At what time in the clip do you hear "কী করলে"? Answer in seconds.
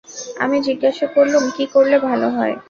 1.55-1.97